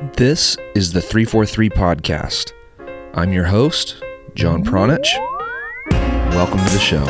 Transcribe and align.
This 0.00 0.56
is 0.76 0.92
the 0.92 1.00
343 1.00 1.70
Podcast. 1.70 2.52
I'm 3.14 3.32
your 3.32 3.46
host, 3.46 4.00
John 4.36 4.62
Pranjic. 4.62 5.08
Welcome 6.30 6.58
to 6.58 6.72
the 6.72 6.78
show. 6.78 7.04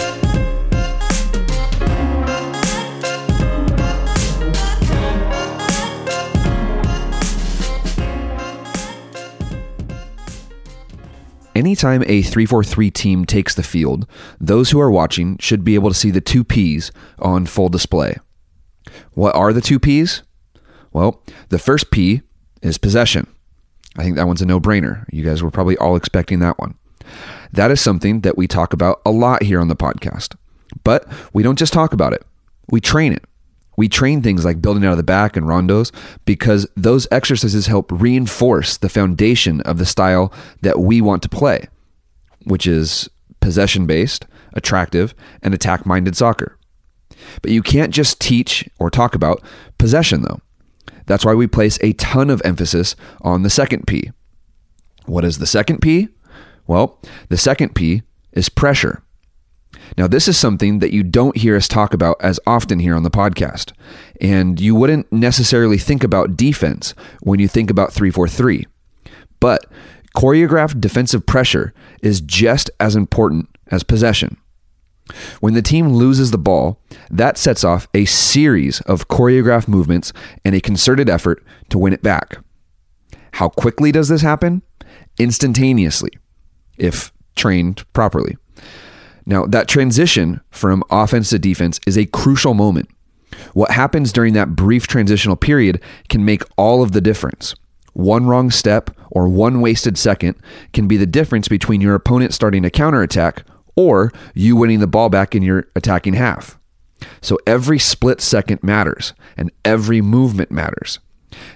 Anytime 11.55 12.02
a 12.07 12.23
343 12.23 12.91
team 12.91 13.27
takes 13.27 13.55
the 13.55 13.62
field, 13.62 14.09
those 14.41 14.70
who 14.70 14.80
are 14.80 14.91
watching 14.91 15.36
should 15.36 15.62
be 15.62 15.75
able 15.75 15.91
to 15.91 15.95
see 15.95 16.11
the 16.11 16.23
two 16.23 16.43
P's 16.43 16.91
on 17.18 17.45
full 17.45 17.68
display. 17.68 18.16
What 19.12 19.34
are 19.34 19.52
the 19.52 19.61
two 19.61 19.79
P's? 19.79 20.23
Well, 20.91 21.23
the 21.50 21.59
first 21.59 21.91
P 21.91 22.23
is 22.62 22.79
possession. 22.79 23.27
I 23.96 24.02
think 24.02 24.16
that 24.16 24.27
one's 24.27 24.43
a 24.43 24.46
no 24.46 24.61
brainer. 24.61 25.04
You 25.11 25.25
guys 25.25 25.43
were 25.43 25.50
probably 25.50 25.76
all 25.76 25.96
expecting 25.96 26.39
that 26.40 26.58
one. 26.58 26.76
That 27.53 27.71
is 27.71 27.80
something 27.80 28.21
that 28.21 28.36
we 28.36 28.46
talk 28.46 28.72
about 28.72 29.00
a 29.04 29.11
lot 29.11 29.43
here 29.43 29.61
on 29.61 29.68
the 29.68 29.76
podcast. 29.76 30.36
But 30.85 31.07
we 31.32 31.43
don't 31.43 31.58
just 31.58 31.72
talk 31.72 31.93
about 31.93 32.12
it, 32.12 32.24
we 32.68 32.80
train 32.80 33.12
it. 33.12 33.24
We 33.76 33.88
train 33.88 34.22
things 34.22 34.44
like 34.44 34.60
building 34.60 34.84
out 34.84 34.90
of 34.90 34.96
the 34.96 35.04
back 35.04 35.36
and 35.36 35.46
rondos 35.46 35.92
because 36.24 36.66
those 36.76 37.06
exercises 37.12 37.68
help 37.68 37.92
reinforce 37.92 38.77
the 38.77 38.88
foundation 38.88 39.60
of 39.60 39.78
the 39.78 39.86
style 39.86 40.32
that 40.62 40.80
we 40.80 41.00
want 41.00 41.22
to 41.22 41.28
play, 41.28 41.68
which 42.42 42.66
is 42.66 43.08
possession 43.40 43.86
based, 43.86 44.27
attractive, 44.52 45.14
and 45.42 45.54
attack 45.54 45.86
minded 45.86 46.16
soccer. 46.16 46.58
But 47.40 47.52
you 47.52 47.62
can't 47.62 47.94
just 47.94 48.20
teach 48.20 48.68
or 48.80 48.90
talk 48.90 49.14
about 49.14 49.42
possession, 49.78 50.22
though. 50.22 50.40
That's 51.06 51.24
why 51.24 51.34
we 51.34 51.47
place 51.47 51.78
a 51.83 51.92
ton 51.95 52.30
of 52.30 52.42
emphasis 52.45 52.97
on 53.20 53.42
the 53.42 53.51
second 53.51 53.87
P. 53.87 54.12
What 55.06 55.24
is 55.24 55.38
the 55.38 55.47
second 55.47 55.80
P? 55.80 56.09
Well, 56.66 57.00
the 57.28 57.36
second 57.36 57.75
P 57.75 58.03
is 58.33 58.48
pressure. 58.48 59.03
Now, 59.97 60.06
this 60.06 60.28
is 60.28 60.36
something 60.36 60.80
that 60.80 60.92
you 60.92 61.03
don't 61.03 61.36
hear 61.36 61.56
us 61.56 61.69
talk 61.69 61.95
about 61.95 62.17
as 62.20 62.41
often 62.47 62.78
here 62.78 62.95
on 62.95 63.05
the 63.05 63.11
podcast. 63.11 63.72
And 64.20 64.61
you 64.61 64.75
wouldn't 64.75 65.11
necessarily 65.12 65.78
think 65.78 66.05
about 66.05 66.36
defense 66.36 66.95
when 67.23 67.41
you 67.41 67.48
think 67.48 67.70
about 67.70 67.92
343. 67.92 68.67
But 69.41 69.67
choreographed 70.17 70.80
defensive 70.80 71.25
pressure 71.27 71.73
is 72.02 72.20
just 72.20 72.70
as 72.80 72.97
important 72.97 73.48
as 73.70 73.83
possession. 73.83 74.36
When 75.41 75.55
the 75.55 75.62
team 75.62 75.89
loses 75.89 76.31
the 76.31 76.39
ball, 76.39 76.81
that 77.11 77.39
sets 77.39 77.64
off 77.64 77.89
a 77.95 78.05
series 78.05 78.81
of 78.83 79.09
choreographed 79.09 79.69
movements 79.69 80.12
and 80.45 80.55
a 80.55 80.61
concerted 80.61 81.09
effort 81.09 81.42
to 81.70 81.78
win 81.78 81.92
it 81.92 82.03
back. 82.03 82.39
How 83.33 83.48
quickly 83.48 83.92
does 83.92 84.09
this 84.09 84.23
happen? 84.23 84.62
Instantaneously, 85.19 86.11
if 86.77 87.12
trained 87.36 87.84
properly. 87.92 88.36
Now, 89.27 89.45
that 89.47 89.69
transition 89.69 90.41
from 90.51 90.83
offense 90.91 91.31
to 91.31 91.39
defense 91.39 91.81
is 91.86 91.98
a 91.98 92.06
crucial 92.06 92.55
moment. 92.55 92.89
What 93.53 93.70
happens 93.70 94.12
during 94.12 94.33
that 94.34 94.56
brief 94.56 94.86
transitional 94.86 95.36
period 95.36 95.81
can 96.09 96.25
make 96.25 96.42
all 96.56 96.83
of 96.83 96.92
the 96.92 97.01
difference. 97.01 97.55
One 97.92 98.27
wrong 98.27 98.51
step 98.51 98.91
or 99.11 99.29
one 99.29 99.61
wasted 99.61 99.98
second 99.98 100.36
can 100.73 100.89
be 100.89 100.97
the 100.97 101.06
difference 101.06 101.48
between 101.48 101.81
your 101.81 101.95
opponent 101.95 102.33
starting 102.33 102.64
a 102.64 102.70
counterattack 102.70 103.45
or 103.78 104.12
you 104.34 104.56
winning 104.56 104.80
the 104.80 104.88
ball 104.88 105.08
back 105.08 105.36
in 105.36 105.42
your 105.44 105.68
attacking 105.76 106.14
half. 106.14 106.58
So 107.20 107.38
every 107.46 107.78
split 107.78 108.20
second 108.20 108.60
matters 108.60 109.14
and 109.36 109.52
every 109.64 110.00
movement 110.00 110.50
matters. 110.50 110.98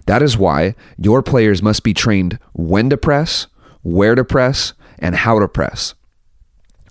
That 0.06 0.22
is 0.22 0.38
why 0.38 0.76
your 0.96 1.20
players 1.20 1.64
must 1.64 1.82
be 1.82 1.92
trained 1.92 2.38
when 2.52 2.90
to 2.90 2.96
press, 2.96 3.48
where 3.82 4.14
to 4.14 4.24
press, 4.24 4.72
and 5.00 5.16
how 5.16 5.40
to 5.40 5.48
press. 5.48 5.94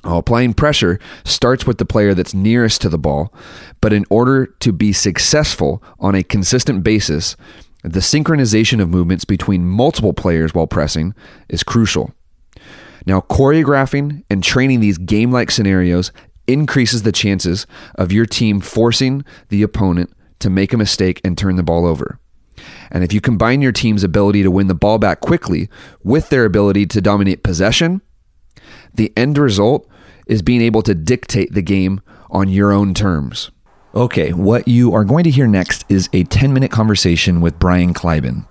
Applying 0.03 0.53
pressure 0.53 0.99
starts 1.23 1.65
with 1.65 1.77
the 1.77 1.85
player 1.85 2.13
that's 2.13 2.33
nearest 2.33 2.81
to 2.81 2.89
the 2.89 2.97
ball, 2.97 3.33
but 3.79 3.93
in 3.93 4.03
order 4.09 4.47
to 4.59 4.73
be 4.73 4.91
successful 4.91 5.81
on 5.97 6.13
a 6.13 6.23
consistent 6.23 6.83
basis, 6.83 7.37
the 7.83 8.01
synchronization 8.01 8.81
of 8.81 8.89
movements 8.89 9.23
between 9.23 9.65
multiple 9.65 10.11
players 10.11 10.53
while 10.53 10.67
pressing 10.67 11.15
is 11.47 11.63
crucial. 11.63 12.13
Now, 13.05 13.21
choreographing 13.21 14.23
and 14.29 14.43
training 14.43 14.79
these 14.79 14.97
game 14.97 15.31
like 15.31 15.51
scenarios 15.51 16.11
increases 16.47 17.03
the 17.03 17.11
chances 17.11 17.65
of 17.95 18.11
your 18.11 18.25
team 18.25 18.59
forcing 18.61 19.23
the 19.49 19.63
opponent 19.63 20.11
to 20.39 20.49
make 20.49 20.73
a 20.73 20.77
mistake 20.77 21.21
and 21.23 21.37
turn 21.37 21.55
the 21.55 21.63
ball 21.63 21.85
over. 21.85 22.19
And 22.91 23.03
if 23.03 23.13
you 23.13 23.21
combine 23.21 23.61
your 23.61 23.71
team's 23.71 24.03
ability 24.03 24.43
to 24.43 24.51
win 24.51 24.67
the 24.67 24.75
ball 24.75 24.99
back 24.99 25.21
quickly 25.21 25.69
with 26.03 26.29
their 26.29 26.45
ability 26.45 26.85
to 26.87 27.01
dominate 27.01 27.43
possession, 27.43 28.01
the 28.93 29.13
end 29.15 29.37
result 29.37 29.87
is 30.27 30.41
being 30.41 30.61
able 30.61 30.81
to 30.83 30.93
dictate 30.93 31.53
the 31.53 31.61
game 31.61 32.01
on 32.29 32.49
your 32.49 32.71
own 32.71 32.93
terms. 32.93 33.51
Okay, 33.93 34.31
what 34.31 34.67
you 34.67 34.93
are 34.93 35.03
going 35.03 35.23
to 35.23 35.29
hear 35.29 35.47
next 35.47 35.85
is 35.89 36.09
a 36.13 36.23
10 36.23 36.53
minute 36.53 36.71
conversation 36.71 37.41
with 37.41 37.59
Brian 37.59 37.93
Kleiban. 37.93 38.45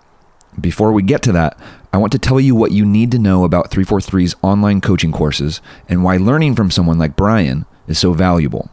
Before 0.58 0.92
we 0.92 1.02
get 1.02 1.22
to 1.22 1.32
that, 1.32 1.58
I 1.92 1.98
want 1.98 2.12
to 2.12 2.18
tell 2.18 2.40
you 2.40 2.54
what 2.54 2.72
you 2.72 2.84
need 2.84 3.10
to 3.12 3.18
know 3.18 3.44
about 3.44 3.70
343's 3.70 4.34
online 4.42 4.80
coaching 4.80 5.12
courses 5.12 5.60
and 5.88 6.02
why 6.02 6.16
learning 6.16 6.54
from 6.54 6.70
someone 6.70 6.98
like 6.98 7.16
Brian 7.16 7.66
is 7.86 7.98
so 7.98 8.12
valuable. 8.12 8.70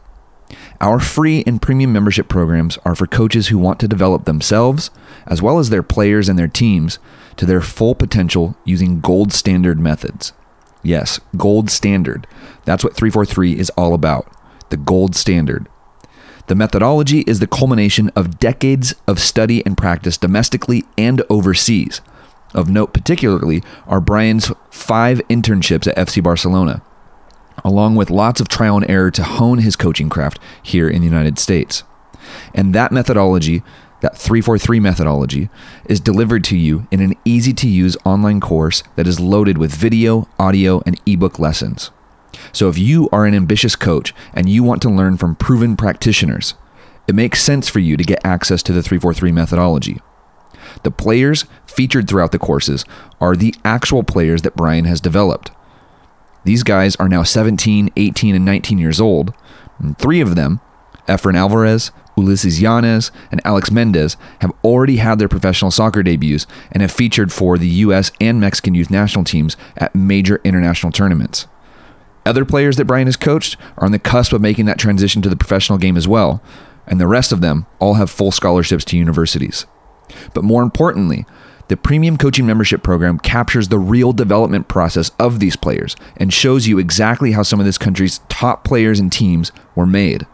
Our 0.80 1.00
free 1.00 1.44
and 1.46 1.62
premium 1.62 1.92
membership 1.92 2.30
programs 2.30 2.78
are 2.86 2.96
for 2.96 3.08
coaches 3.08 3.48
who 3.48 3.58
want 3.58 3.80
to 3.80 3.88
develop 3.88 4.26
themselves, 4.26 4.92
as 5.26 5.42
well 5.42 5.60
as 5.60 5.70
their 5.70 5.84
players 5.84 6.30
and 6.30 6.38
their 6.38 6.48
teams, 6.48 7.00
to 7.36 7.46
their 7.46 7.62
full 7.62 7.96
potential 7.96 8.56
using 8.64 9.02
gold 9.02 9.34
standard 9.34 9.80
methods. 9.80 10.34
Yes, 10.84 11.20
gold 11.36 11.70
standard. 11.70 12.28
That's 12.66 12.84
what 12.84 12.96
343 12.96 13.58
is 13.58 13.70
all 13.72 13.94
about 13.94 14.32
the 14.70 14.78
gold 14.78 15.16
standard. 15.16 15.68
The 16.48 16.56
methodology 16.56 17.26
is 17.28 17.40
the 17.40 17.48
culmination 17.48 18.10
of 18.16 18.40
decades 18.40 18.96
of 19.06 19.20
study 19.20 19.66
and 19.66 19.78
practice 19.78 20.18
domestically 20.18 20.86
and 20.98 21.22
overseas. 21.30 22.00
Of 22.54 22.70
note, 22.70 22.94
particularly, 22.94 23.62
are 23.86 24.00
Brian's 24.00 24.54
five 24.72 25.20
internships 25.28 25.88
at 25.88 25.98
FC 25.98 26.24
Barcelona, 26.24 26.82
along 27.66 27.96
with 27.98 28.10
lots 28.10 28.40
of 28.40 28.48
trial 28.48 28.78
and 28.78 28.90
error 28.90 29.12
to 29.12 29.24
hone 29.24 29.58
his 29.58 29.76
coaching 29.76 30.08
craft 30.08 30.40
here 30.64 30.90
in 30.90 31.02
the 31.02 31.08
United 31.08 31.38
States. 31.38 31.84
And 32.56 32.74
that 32.74 32.94
methodology, 32.94 33.62
that 34.00 34.18
343 34.18 34.80
methodology, 34.80 35.50
is 35.90 36.00
delivered 36.00 36.46
to 36.46 36.58
you 36.58 36.88
in 36.92 37.02
an 37.02 37.16
easy 37.26 37.52
to 37.56 37.68
use 37.68 37.98
online 38.06 38.40
course 38.40 38.84
that 38.96 39.08
is 39.08 39.20
loaded 39.20 39.58
with 39.58 39.76
video, 39.76 40.30
audio, 40.40 40.82
and 40.86 40.98
ebook 41.06 41.40
lessons. 41.40 41.92
So 42.52 42.70
if 42.70 42.78
you 42.78 43.10
are 43.12 43.26
an 43.26 43.34
ambitious 43.34 43.76
coach 43.76 44.14
and 44.34 44.50
you 44.50 44.64
want 44.64 44.82
to 44.84 44.90
learn 44.90 45.18
from 45.18 45.36
proven 45.36 45.76
practitioners, 45.76 46.54
it 47.08 47.16
makes 47.16 47.42
sense 47.42 47.70
for 47.70 47.80
you 47.80 47.98
to 47.98 48.04
get 48.04 48.26
access 48.26 48.62
to 48.64 48.74
the 48.74 48.84
343 48.84 49.32
methodology. 49.32 50.02
The 50.84 50.92
players 50.92 51.46
featured 51.66 52.08
throughout 52.08 52.32
the 52.32 52.40
courses 52.40 52.84
are 53.22 53.36
the 53.36 53.56
actual 53.64 54.04
players 54.04 54.42
that 54.42 54.56
Brian 54.56 54.86
has 54.86 55.02
developed. 55.02 55.52
These 56.44 56.64
guys 56.64 56.96
are 56.98 57.10
now 57.10 57.24
17, 57.24 57.90
18, 57.96 58.36
and 58.36 58.46
19 58.46 58.78
years 58.78 59.02
old. 59.02 59.34
And 59.80 59.98
three 59.98 60.22
of 60.22 60.36
them, 60.36 60.62
Efrain 61.08 61.36
Alvarez, 61.36 61.92
Ulysses 62.18 62.60
Llanez, 62.60 63.12
and 63.32 63.42
Alex 63.46 63.72
Mendez, 63.72 64.18
have 64.42 64.52
already 64.64 64.98
had 64.98 65.20
their 65.20 65.28
professional 65.28 65.72
soccer 65.72 66.04
debuts 66.04 66.48
and 66.72 66.82
have 66.82 66.92
featured 66.92 67.32
for 67.32 67.58
the 67.58 67.68
U.S. 67.68 68.12
and 68.20 68.40
Mexican 68.40 68.76
youth 68.76 68.90
national 68.90 69.24
teams 69.24 69.56
at 69.78 69.96
major 69.96 70.42
international 70.44 70.92
tournaments. 70.92 71.48
Other 72.26 72.46
players 72.46 72.76
that 72.78 72.86
Brian 72.86 73.08
has 73.08 73.16
coached 73.16 73.58
are 73.78 73.86
on 73.86 73.92
the 73.92 74.00
cusp 74.00 74.34
of 74.34 74.42
making 74.42 74.66
that 74.66 74.80
transition 74.80 75.22
to 75.22 75.30
the 75.30 75.38
professional 75.38 75.78
game 75.78 75.98
as 75.98 76.08
well, 76.08 76.42
and 76.86 77.00
the 77.00 77.08
rest 77.08 77.32
of 77.32 77.42
them 77.42 77.66
all 77.80 77.96
have 77.96 78.10
full 78.10 78.32
scholarships 78.32 78.84
to 78.86 78.98
universities. 78.98 79.66
But 80.34 80.44
more 80.44 80.64
importantly, 80.64 81.26
the 81.68 81.78
premium 81.78 82.18
coaching 82.18 82.46
membership 82.46 82.82
program 82.82 83.20
captures 83.20 83.68
the 83.68 83.80
real 83.80 84.14
development 84.14 84.70
process 84.70 85.12
of 85.20 85.40
these 85.40 85.58
players 85.58 85.96
and 86.16 86.34
shows 86.34 86.68
you 86.68 86.80
exactly 86.80 87.34
how 87.34 87.44
some 87.44 87.60
of 87.60 87.66
this 87.66 87.78
country's 87.78 88.20
top 88.30 88.64
players 88.64 89.00
and 89.00 89.12
teams 89.12 89.52
were 89.76 89.86
made. 89.86 90.26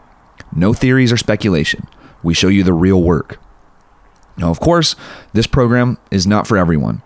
No 0.54 0.72
theories 0.72 1.10
or 1.10 1.16
speculation. 1.16 1.88
We 2.22 2.34
show 2.34 2.48
you 2.48 2.62
the 2.62 2.72
real 2.72 3.02
work. 3.02 3.40
Now, 4.36 4.50
of 4.50 4.60
course, 4.60 4.94
this 5.32 5.46
program 5.46 5.98
is 6.10 6.26
not 6.26 6.46
for 6.46 6.56
everyone. 6.56 7.02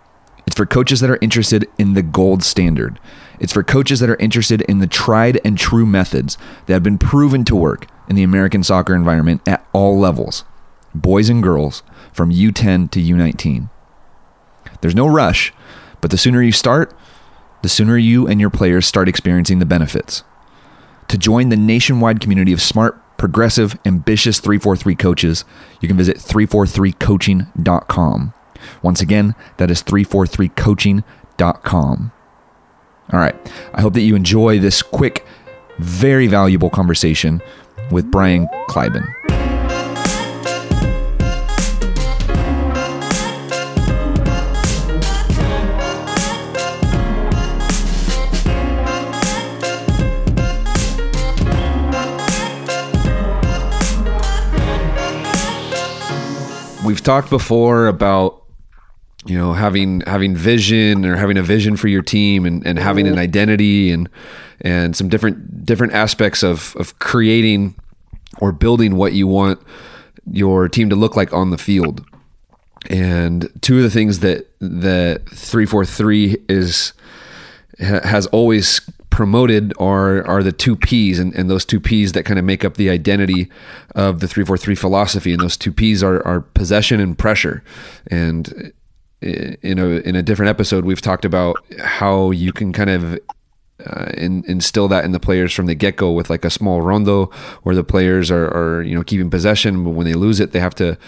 It's 0.47 0.57
for 0.57 0.67
coaches 0.67 1.01
that 1.01 1.11
are 1.11 1.19
interested 1.21 1.67
in 1.79 1.95
the 1.95 2.03
gold 2.03 2.43
standard. 2.43 2.99
It's 3.41 3.53
for 3.53 3.63
coaches 3.63 4.01
that 4.01 4.11
are 4.11 4.17
interested 4.17 4.63
in 4.63 4.79
the 4.79 4.87
tried 4.87 5.41
and 5.45 5.57
true 5.57 5.87
methods 5.87 6.37
that 6.67 6.73
have 6.73 6.83
been 6.83 6.99
proven 6.99 7.45
to 7.45 7.57
work 7.57 7.87
in 8.09 8.17
the 8.17 8.23
American 8.23 8.63
soccer 8.63 8.95
environment 8.95 9.43
at 9.47 9.67
all 9.73 9.99
levels 9.99 10.45
boys 10.95 11.29
and 11.29 11.43
girls, 11.43 11.83
from 12.13 12.33
U10 12.33 12.91
to 12.93 13.01
U19. 13.01 13.69
There's 14.81 14.95
no 14.95 15.07
rush, 15.07 15.53
but 16.01 16.11
the 16.11 16.17
sooner 16.19 16.43
you 16.43 16.53
start, 16.53 16.95
the 17.63 17.69
sooner 17.69 17.99
you 17.99 18.27
and 18.27 18.41
your 18.41 18.51
players 18.51 18.87
start 18.87 19.09
experiencing 19.09 19.59
the 19.59 19.67
benefits. 19.67 20.23
To 21.09 21.19
join 21.19 21.49
the 21.49 21.57
nationwide 21.57 22.21
community 22.21 22.53
of 22.53 22.63
smart, 22.63 23.03
progressive, 23.17 23.77
ambitious 23.85 24.39
343 24.41 24.95
coaches, 24.95 25.45
you 25.81 25.89
can 25.89 25.97
visit 25.97 26.19
343coaching.com. 26.19 28.35
Once 28.83 29.01
again, 29.01 29.35
that 29.57 29.71
is 29.71 29.83
343coaching.com. 29.83 32.13
All 33.13 33.19
right. 33.19 33.35
I 33.75 33.81
hope 33.81 33.95
that 33.95 34.03
you 34.03 34.15
enjoy 34.15 34.59
this 34.59 34.83
quick, 34.83 35.25
very 35.79 36.27
valuable 36.27 36.69
conversation 36.69 37.41
with 37.91 38.11
Brian 38.11 38.49
Kleiban. 38.69 39.07
We've 56.85 57.03
talked 57.03 57.29
before 57.29 57.87
about 57.87 58.48
you 59.29 59.37
know 59.37 59.53
having 59.53 60.01
having 60.03 60.35
vision 60.35 61.05
or 61.05 61.17
having 61.17 61.37
a 61.37 61.43
vision 61.43 61.77
for 61.77 61.89
your 61.89 62.03
team 62.03 62.47
and, 62.47 62.67
and 62.67 62.79
having 62.79 63.07
an 63.07 63.15
mm-hmm. 63.15 63.21
identity 63.21 63.91
and 63.91 64.09
and 64.61 64.97
some 64.97 65.09
different 65.09 65.65
different 65.65 65.93
aspects 65.93 66.43
of 66.43 66.75
of 66.77 66.99
creating 66.99 67.75
or 68.41 68.53
building 68.53 68.97
what 68.97 69.13
you 69.13 69.27
want 69.27 69.61
your 70.31 70.69
team 70.69 70.91
to 70.91 70.97
look 70.97 71.17
like 71.17 71.33
on 71.33 71.51
the 71.51 71.59
field. 71.59 72.05
And 72.89 73.51
two 73.61 73.79
of 73.79 73.83
the 73.83 73.91
things 73.91 74.21
that 74.21 74.47
that 74.61 75.29
343 75.29 76.37
is 76.49 76.93
has 77.79 78.27
always 78.29 78.81
promoted 79.11 79.73
are 79.79 80.25
are 80.27 80.43
the 80.43 80.53
two 80.53 80.77
P's 80.77 81.19
and, 81.19 81.35
and 81.35 81.51
those 81.51 81.65
two 81.65 81.81
P's 81.81 82.13
that 82.13 82.25
kind 82.25 82.39
of 82.39 82.45
make 82.45 82.65
up 82.65 82.75
the 82.75 82.91
identity 82.91 83.51
of 83.95 84.21
the 84.21 84.29
343 84.29 84.75
philosophy. 84.75 85.33
And 85.33 85.43
those 85.43 85.57
two 85.57 85.73
P's 85.73 86.03
are, 86.03 86.25
are 86.27 86.41
possession 86.41 87.01
and 87.01 87.19
pressure. 87.19 87.63
And 88.09 88.73
in 89.21 89.79
a 89.79 89.87
in 90.07 90.15
a 90.15 90.23
different 90.23 90.51
episode 90.51 90.85
we've 90.85 91.01
talked 91.01 91.25
about 91.25 91.57
how 91.81 92.31
you 92.31 92.53
can 92.53 92.73
kind 92.73 92.91
of 92.91 93.19
uh, 93.87 94.11
in, 94.15 94.45
instill 94.49 94.89
that 94.89 95.05
in 95.05 95.13
the 95.13 95.21
players 95.21 95.53
from 95.53 95.67
the 95.67 95.75
get 95.75 95.97
go 95.97 96.11
with 96.11 96.29
like 96.29 96.45
a 96.45 96.51
small 96.51 96.83
rondo 96.83 97.27
where 97.63 97.75
the 97.75 97.85
players 97.85 98.31
are, 98.31 98.47
are, 98.49 98.83
you 98.83 98.95
know, 98.95 99.05
keeping 99.05 99.31
possession, 99.31 99.85
but 99.85 99.91
when 99.91 100.05
they 100.05 100.15
lose 100.15 100.41
it, 100.41 100.51
they 100.53 100.59
have 100.59 100.75
to 100.75 100.99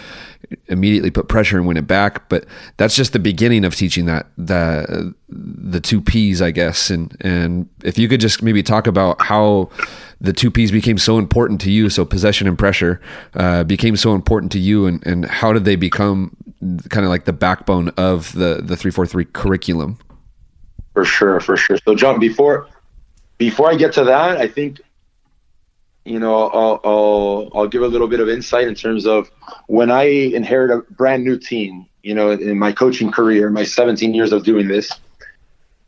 immediately 0.67 1.11
put 1.11 1.27
pressure 1.27 1.57
and 1.57 1.67
win 1.67 1.75
it 1.75 1.85
back. 1.87 2.29
But 2.29 2.45
that's 2.77 2.95
just 2.95 3.11
the 3.11 3.19
beginning 3.19 3.65
of 3.65 3.75
teaching 3.75 4.05
that, 4.05 4.27
the, 4.37 5.13
the 5.27 5.81
two 5.81 5.99
P's, 5.99 6.41
I 6.41 6.51
guess. 6.51 6.89
And, 6.89 7.15
and 7.19 7.67
if 7.83 7.97
you 7.97 8.07
could 8.07 8.21
just 8.21 8.41
maybe 8.41 8.63
talk 8.63 8.87
about 8.87 9.21
how 9.21 9.69
the 10.21 10.33
two 10.33 10.49
P's 10.49 10.71
became 10.71 10.97
so 10.97 11.17
important 11.17 11.59
to 11.61 11.71
you. 11.71 11.89
So 11.89 12.05
possession 12.05 12.47
and 12.47 12.57
pressure, 12.57 13.01
uh, 13.33 13.65
became 13.65 13.97
so 13.97 14.13
important 14.15 14.51
to 14.53 14.59
you 14.59 14.85
and, 14.85 15.05
and 15.05 15.25
how 15.25 15.51
did 15.51 15.65
they 15.65 15.75
become 15.75 16.37
kind 16.89 17.05
of 17.05 17.09
like 17.09 17.25
the 17.25 17.33
backbone 17.33 17.89
of 17.89 18.33
the, 18.33 18.61
the 18.61 18.77
343 18.77 19.25
curriculum? 19.25 19.97
For 20.93 21.05
sure, 21.05 21.39
for 21.39 21.57
sure. 21.57 21.77
So, 21.77 21.95
John, 21.95 22.19
before 22.19 22.67
before 23.37 23.71
I 23.71 23.75
get 23.75 23.93
to 23.93 24.03
that, 24.03 24.37
I 24.37 24.47
think 24.47 24.81
you 26.05 26.19
know 26.19 26.47
I'll, 26.49 26.79
I'll 26.83 27.51
I'll 27.53 27.67
give 27.67 27.81
a 27.81 27.87
little 27.87 28.07
bit 28.07 28.19
of 28.19 28.29
insight 28.29 28.67
in 28.67 28.75
terms 28.75 29.07
of 29.07 29.31
when 29.67 29.89
I 29.89 30.03
inherit 30.03 30.69
a 30.69 30.93
brand 30.93 31.23
new 31.23 31.37
team. 31.37 31.87
You 32.03 32.13
know, 32.15 32.31
in 32.31 32.57
my 32.57 32.71
coaching 32.71 33.11
career, 33.11 33.49
my 33.51 33.63
17 33.63 34.13
years 34.13 34.31
of 34.31 34.43
doing 34.43 34.67
this, 34.67 34.91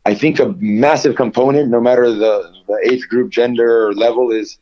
I 0.06 0.14
think 0.14 0.38
a 0.38 0.54
massive 0.58 1.16
component, 1.16 1.68
no 1.70 1.80
matter 1.80 2.10
the 2.10 2.52
the 2.66 2.78
age 2.90 3.08
group, 3.08 3.30
gender, 3.30 3.88
or 3.88 3.94
level, 3.94 4.30
is 4.30 4.58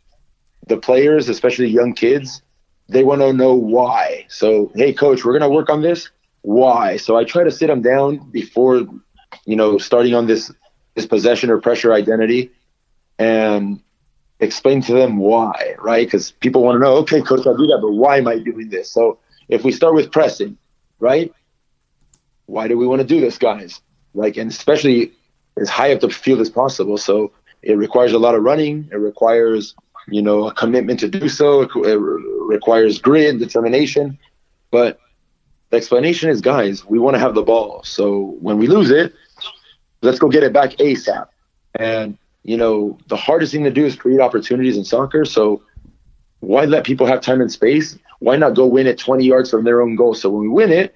the 0.66 0.76
players, 0.76 1.28
especially 1.28 1.68
young 1.68 1.94
kids. 1.94 2.42
They 2.92 3.04
want 3.04 3.20
to 3.22 3.32
know 3.32 3.54
why. 3.54 4.26
So, 4.28 4.70
hey, 4.74 4.92
coach, 4.92 5.24
we're 5.24 5.38
going 5.38 5.50
to 5.50 5.54
work 5.54 5.70
on 5.70 5.82
this. 5.82 6.10
Why? 6.42 6.96
So 6.96 7.16
I 7.16 7.24
try 7.24 7.44
to 7.44 7.50
sit 7.50 7.68
them 7.68 7.82
down 7.82 8.30
before 8.30 8.82
you 9.44 9.56
know, 9.56 9.78
starting 9.78 10.14
on 10.14 10.26
this 10.26 10.52
this 10.94 11.06
possession 11.06 11.50
or 11.50 11.58
pressure 11.58 11.92
identity 11.92 12.50
and 13.18 13.80
explain 14.40 14.82
to 14.82 14.92
them 14.92 15.16
why, 15.16 15.74
right? 15.78 16.06
Because 16.06 16.32
people 16.32 16.62
want 16.62 16.76
to 16.76 16.80
know, 16.80 16.96
okay, 16.96 17.22
coach, 17.22 17.46
I'll 17.46 17.56
do 17.56 17.66
that, 17.68 17.78
but 17.80 17.92
why 17.92 18.18
am 18.18 18.28
I 18.28 18.38
doing 18.38 18.68
this? 18.68 18.90
So 18.90 19.18
if 19.48 19.64
we 19.64 19.72
start 19.72 19.94
with 19.94 20.12
pressing, 20.12 20.58
right? 20.98 21.32
Why 22.46 22.68
do 22.68 22.76
we 22.76 22.86
want 22.86 23.00
to 23.00 23.06
do 23.06 23.20
this, 23.20 23.38
guys? 23.38 23.80
Like, 24.12 24.36
and 24.36 24.50
especially 24.50 25.12
as 25.58 25.70
high 25.70 25.94
up 25.94 26.00
the 26.00 26.10
field 26.10 26.40
as 26.40 26.50
possible. 26.50 26.98
So 26.98 27.32
it 27.62 27.78
requires 27.78 28.12
a 28.12 28.18
lot 28.18 28.34
of 28.34 28.42
running. 28.42 28.88
It 28.92 28.96
requires, 28.96 29.74
you 30.08 30.22
know, 30.22 30.48
a 30.48 30.54
commitment 30.54 31.00
to 31.00 31.08
do 31.08 31.28
so. 31.28 31.62
It 31.62 31.96
requires 31.96 32.98
grit, 32.98 33.38
determination. 33.38 34.18
But 34.70 34.98
the 35.70 35.76
explanation 35.76 36.30
is, 36.30 36.40
guys, 36.40 36.84
we 36.84 36.98
want 36.98 37.14
to 37.14 37.20
have 37.20 37.34
the 37.34 37.42
ball. 37.42 37.82
So 37.84 38.36
when 38.40 38.58
we 38.58 38.66
lose 38.66 38.90
it, 38.90 39.14
let's 40.02 40.18
go 40.18 40.28
get 40.28 40.42
it 40.42 40.52
back 40.52 40.70
ASAP. 40.72 41.26
And, 41.74 42.18
you 42.42 42.56
know, 42.56 42.98
the 43.08 43.16
hardest 43.16 43.52
thing 43.52 43.64
to 43.64 43.70
do 43.70 43.84
is 43.84 43.96
create 43.96 44.20
opportunities 44.20 44.76
in 44.76 44.84
soccer. 44.84 45.24
So 45.24 45.62
why 46.40 46.64
let 46.64 46.84
people 46.84 47.06
have 47.06 47.20
time 47.20 47.40
and 47.40 47.50
space? 47.50 47.98
Why 48.18 48.36
not 48.36 48.54
go 48.54 48.66
win 48.66 48.86
it 48.86 48.98
20 48.98 49.24
yards 49.24 49.50
from 49.50 49.64
their 49.64 49.80
own 49.80 49.96
goal? 49.96 50.14
So 50.14 50.30
when 50.30 50.42
we 50.42 50.48
win 50.48 50.72
it, 50.72 50.94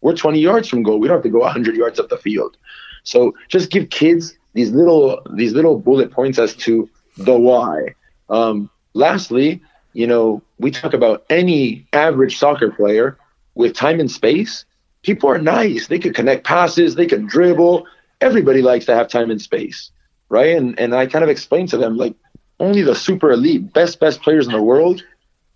we're 0.00 0.14
20 0.14 0.38
yards 0.38 0.68
from 0.68 0.82
goal. 0.82 0.98
We 0.98 1.08
don't 1.08 1.16
have 1.16 1.24
to 1.24 1.30
go 1.30 1.40
100 1.40 1.74
yards 1.74 1.98
up 1.98 2.10
the 2.10 2.18
field. 2.18 2.56
So 3.04 3.34
just 3.48 3.70
give 3.70 3.90
kids 3.90 4.36
these 4.52 4.70
little 4.70 5.20
these 5.34 5.52
little 5.52 5.78
bullet 5.78 6.10
points 6.10 6.38
as 6.38 6.54
to 6.56 6.88
the 7.16 7.36
why. 7.36 7.94
Um, 8.28 8.70
lastly, 8.94 9.62
you 9.92 10.06
know, 10.06 10.42
we 10.58 10.70
talk 10.70 10.94
about 10.94 11.24
any 11.30 11.86
average 11.92 12.38
soccer 12.38 12.70
player 12.70 13.16
with 13.54 13.74
time 13.74 14.00
and 14.00 14.10
space. 14.10 14.64
People 15.02 15.30
are 15.30 15.38
nice. 15.38 15.86
They 15.86 15.98
could 15.98 16.14
connect 16.14 16.44
passes. 16.44 16.94
They 16.94 17.06
can 17.06 17.26
dribble 17.26 17.86
everybody 18.24 18.62
likes 18.62 18.86
to 18.86 18.94
have 18.94 19.08
time 19.08 19.30
and 19.30 19.40
space, 19.40 19.90
right? 20.28 20.56
And 20.56 20.78
and 20.78 20.94
I 20.94 21.06
kind 21.06 21.22
of 21.24 21.30
explained 21.30 21.68
to 21.70 21.76
them 21.76 21.96
like 21.96 22.14
only 22.60 22.82
the 22.82 22.94
super 22.94 23.30
elite, 23.30 23.72
best 23.72 24.00
best 24.00 24.22
players 24.22 24.46
in 24.46 24.52
the 24.52 24.62
world 24.62 25.02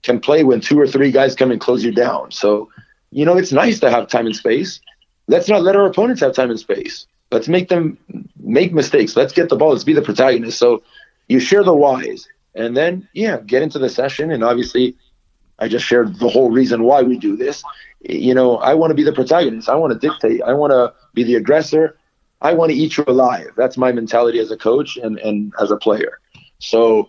can 0.02 0.20
play 0.20 0.44
when 0.44 0.60
two 0.60 0.78
or 0.78 0.86
three 0.86 1.10
guys 1.10 1.34
come 1.34 1.50
and 1.50 1.60
close 1.60 1.82
you 1.84 1.92
down. 1.92 2.30
So, 2.30 2.70
you 3.10 3.24
know, 3.24 3.36
it's 3.36 3.52
nice 3.52 3.80
to 3.80 3.90
have 3.90 4.08
time 4.08 4.26
and 4.26 4.36
space. 4.36 4.80
Let's 5.26 5.48
not 5.48 5.62
let 5.62 5.76
our 5.76 5.86
opponents 5.86 6.20
have 6.20 6.34
time 6.34 6.50
and 6.50 6.60
space. 6.60 7.06
Let's 7.30 7.48
make 7.48 7.68
them 7.68 7.98
make 8.38 8.72
mistakes. 8.72 9.16
Let's 9.16 9.32
get 9.32 9.48
the 9.48 9.56
ball. 9.56 9.70
Let's 9.70 9.84
be 9.84 9.94
the 9.94 10.02
protagonist. 10.02 10.58
So 10.58 10.82
you 11.28 11.40
share 11.40 11.64
the 11.64 11.74
whys 11.74 12.28
and 12.58 12.76
then 12.76 13.08
yeah, 13.12 13.38
get 13.38 13.62
into 13.62 13.78
the 13.78 13.88
session. 13.88 14.30
And 14.30 14.44
obviously 14.44 14.96
I 15.58 15.68
just 15.68 15.86
shared 15.86 16.18
the 16.18 16.28
whole 16.28 16.50
reason 16.50 16.82
why 16.82 17.02
we 17.02 17.18
do 17.18 17.36
this. 17.36 17.62
You 18.00 18.34
know, 18.34 18.58
I 18.58 18.74
want 18.74 18.90
to 18.90 18.94
be 18.94 19.02
the 19.02 19.12
protagonist. 19.12 19.68
I 19.68 19.74
want 19.76 19.92
to 19.92 19.98
dictate. 19.98 20.42
I 20.42 20.52
want 20.52 20.72
to 20.72 20.92
be 21.14 21.24
the 21.24 21.36
aggressor. 21.36 21.96
I 22.40 22.52
want 22.54 22.70
to 22.70 22.76
eat 22.76 22.96
you 22.96 23.04
alive. 23.06 23.50
That's 23.56 23.76
my 23.76 23.90
mentality 23.92 24.38
as 24.38 24.50
a 24.50 24.56
coach 24.56 24.96
and, 24.96 25.18
and 25.18 25.52
as 25.60 25.70
a 25.70 25.76
player. 25.76 26.20
So 26.58 27.08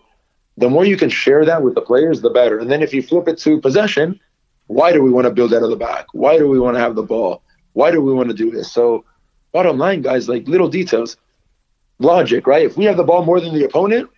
the 0.58 0.70
more 0.70 0.86
you 0.86 0.98
can 0.98 1.10
share 1.10 1.46
that 1.46 1.62
with 1.62 1.76
the 1.76 1.82
players, 1.82 2.22
the 2.22 2.30
better. 2.30 2.60
And 2.60 2.70
then 2.72 2.82
if 2.82 2.94
you 2.94 3.02
flip 3.02 3.28
it 3.28 3.38
to 3.40 3.62
possession, 3.62 4.20
why 4.68 4.92
do 4.92 5.02
we 5.02 5.12
want 5.12 5.26
to 5.26 5.32
build 5.32 5.54
out 5.54 5.64
of 5.64 5.70
the 5.70 5.76
back? 5.76 6.08
Why 6.14 6.38
do 6.38 6.48
we 6.48 6.60
want 6.60 6.76
to 6.76 6.82
have 6.82 6.96
the 6.96 7.04
ball? 7.04 7.44
Why 7.74 7.92
do 7.92 8.02
we 8.02 8.14
want 8.14 8.30
to 8.30 8.36
do 8.36 8.52
this? 8.52 8.72
So 8.72 9.06
bottom 9.52 9.78
line, 9.78 10.02
guys, 10.02 10.28
like 10.28 10.48
little 10.48 10.70
details, 10.70 11.18
logic, 12.00 12.48
right? 12.48 12.66
If 12.66 12.78
we 12.78 12.86
have 12.86 12.98
the 12.98 13.04
ball 13.04 13.24
more 13.24 13.40
than 13.40 13.54
the 13.54 13.66
opponent, 13.66 14.10